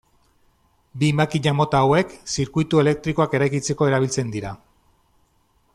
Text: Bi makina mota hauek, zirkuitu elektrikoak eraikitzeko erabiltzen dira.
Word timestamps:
Bi 1.01 1.09
makina 1.19 1.53
mota 1.59 1.81
hauek, 1.87 2.15
zirkuitu 2.37 2.81
elektrikoak 2.85 3.39
eraikitzeko 3.41 3.91
erabiltzen 3.91 4.33
dira. 4.37 4.57